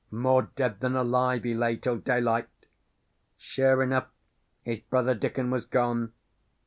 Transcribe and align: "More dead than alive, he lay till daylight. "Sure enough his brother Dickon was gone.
"More 0.09 0.49
dead 0.55 0.79
than 0.79 0.95
alive, 0.95 1.43
he 1.43 1.53
lay 1.53 1.77
till 1.77 1.97
daylight. 1.99 2.49
"Sure 3.37 3.83
enough 3.83 4.07
his 4.63 4.79
brother 4.79 5.13
Dickon 5.13 5.51
was 5.51 5.63
gone. 5.65 6.13